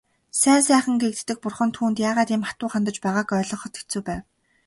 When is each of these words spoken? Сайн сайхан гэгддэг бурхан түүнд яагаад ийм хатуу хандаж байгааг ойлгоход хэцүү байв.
Сайн 0.41 0.61
сайхан 0.67 0.95
гэгддэг 1.01 1.37
бурхан 1.43 1.69
түүнд 1.75 1.97
яагаад 2.09 2.29
ийм 2.33 2.43
хатуу 2.47 2.69
хандаж 2.71 2.95
байгааг 3.03 3.29
ойлгоход 3.39 3.73
хэцүү 3.77 4.01
байв. 4.07 4.21